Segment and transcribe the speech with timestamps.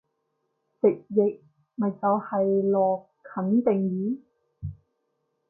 [0.81, 1.39] 直譯
[1.75, 4.19] 咪就係落肯定雨？